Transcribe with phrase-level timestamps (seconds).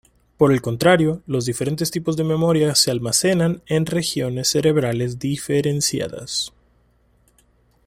[0.35, 6.51] Por el contrario, los diferentes tipos de memoria se almacenan en regiones cerebrales diferenciadas.